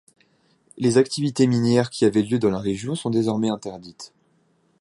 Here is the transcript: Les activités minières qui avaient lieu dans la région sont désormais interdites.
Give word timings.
Les 0.79 0.97
activités 0.97 1.45
minières 1.45 1.91
qui 1.91 2.05
avaient 2.05 2.23
lieu 2.23 2.39
dans 2.39 2.49
la 2.49 2.57
région 2.57 2.95
sont 2.95 3.11
désormais 3.11 3.49
interdites. 3.49 4.15